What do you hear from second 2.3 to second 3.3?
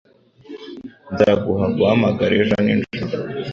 ejo nijoro.